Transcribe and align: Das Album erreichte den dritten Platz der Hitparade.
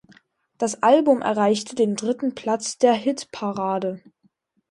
Das 0.57 0.81
Album 0.81 1.21
erreichte 1.21 1.75
den 1.75 1.95
dritten 1.95 2.33
Platz 2.33 2.79
der 2.79 2.93
Hitparade. 2.93 4.01